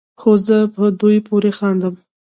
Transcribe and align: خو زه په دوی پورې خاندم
خو 0.19 0.31
زه 0.45 0.57
په 0.73 0.83
دوی 0.99 1.17
پورې 1.27 1.51
خاندم 1.57 1.95